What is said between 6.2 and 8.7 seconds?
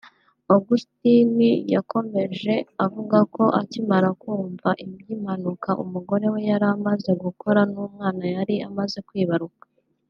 we yari amaze gukora n’umwana yari